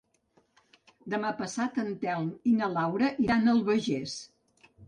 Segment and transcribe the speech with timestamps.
[1.15, 4.21] Demà passat en Telm i na Laura iran a l'Albagés.